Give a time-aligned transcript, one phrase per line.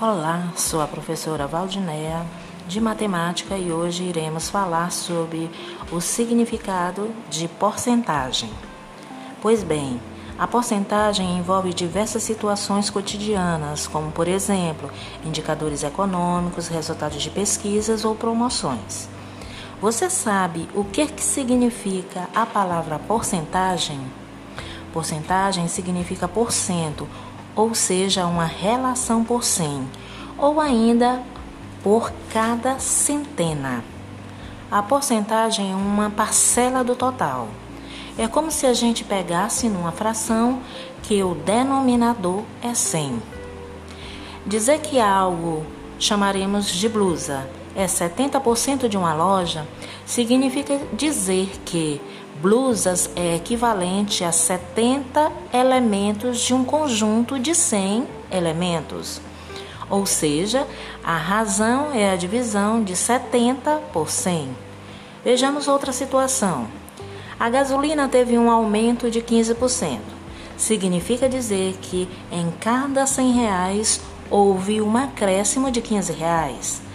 [0.00, 2.24] Olá, sou a professora Valdinéia
[2.68, 5.50] de matemática e hoje iremos falar sobre
[5.90, 8.48] o significado de porcentagem.
[9.42, 10.00] Pois bem,
[10.38, 14.88] a porcentagem envolve diversas situações cotidianas, como por exemplo,
[15.24, 19.08] indicadores econômicos, resultados de pesquisas ou promoções.
[19.80, 24.00] Você sabe o que, que significa a palavra porcentagem?
[24.92, 27.08] Porcentagem significa porcento
[27.58, 29.84] ou seja, uma relação por 100,
[30.38, 31.20] ou ainda
[31.82, 33.82] por cada centena.
[34.70, 37.48] A porcentagem é uma parcela do total.
[38.16, 40.60] É como se a gente pegasse numa fração
[41.02, 43.20] que o denominador é 100.
[44.46, 45.66] Dizer que algo
[45.98, 49.64] chamaremos de blusa é 70% de uma loja
[50.04, 52.00] significa dizer que
[52.42, 59.20] Blusas é equivalente a 70 elementos de um conjunto de 100 elementos.
[59.88, 60.66] Ou seja,
[61.04, 64.48] a razão é a divisão de 70 por 100.
[65.24, 66.66] Vejamos outra situação.
[67.38, 70.00] A gasolina teve um aumento de 15%.
[70.56, 76.87] Significa dizer que em cada 100 reais houve um acréscimo de 15 reais.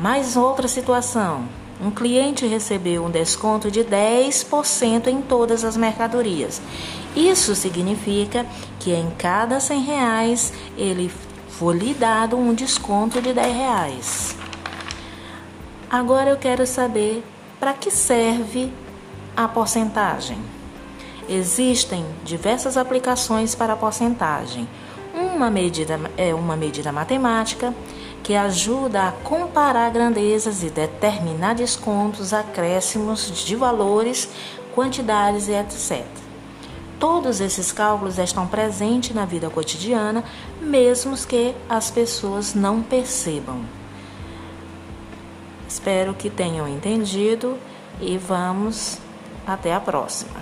[0.00, 1.46] Mais outra situação
[1.82, 6.60] um cliente recebeu um desconto de 10% em todas as mercadorias.
[7.16, 8.44] Isso significa
[8.78, 11.10] que em cada 100 reais ele
[11.48, 14.36] foi lhe dado um desconto de 10 reais.
[15.90, 17.24] Agora eu quero saber
[17.58, 18.70] para que serve
[19.34, 20.38] a porcentagem.
[21.28, 24.68] Existem diversas aplicações para a porcentagem.
[25.14, 27.74] Uma medida é uma medida matemática
[28.30, 34.28] que ajuda a comparar grandezas e determinar descontos, acréscimos de valores,
[34.72, 36.06] quantidades e etc.
[37.00, 40.22] Todos esses cálculos estão presentes na vida cotidiana,
[40.62, 43.64] mesmo que as pessoas não percebam.
[45.68, 47.58] Espero que tenham entendido
[48.00, 48.98] e vamos
[49.44, 50.38] até a próxima.